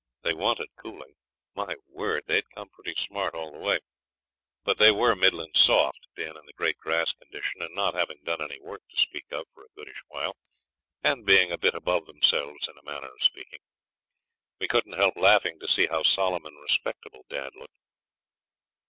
[0.23, 1.13] They wanted cooling,
[1.53, 2.23] my word.
[2.25, 3.81] They'd come pretty smart all the way,
[4.63, 8.59] but they were middlin' soft, being in great grass condition and not having done any
[8.59, 10.35] work to speak of for a goodish while,
[11.03, 13.59] and being a bit above themselves in a manner of speaking.
[14.57, 17.77] We couldn't help laughing to see how solemn and respectable dad looked.